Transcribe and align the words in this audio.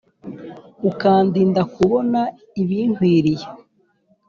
ukandinda 0.89 1.61
kubona 1.75 2.19
ibinkwiriye 2.61 3.45